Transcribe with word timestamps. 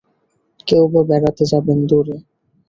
কেউবা 0.67 1.01
বেড়াতে 1.09 1.43
যাবেন 1.51 1.79
দূরে। 1.89 2.15